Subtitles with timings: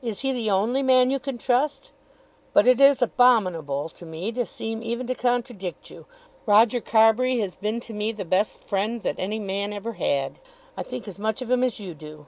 [0.00, 1.90] "Is he the only man you can trust?
[2.52, 6.06] But it is abominable to me to seem even to contradict you.
[6.46, 10.38] Roger Carbury has been to me the best friend that any man ever had.
[10.76, 12.26] I think as much of him as you do."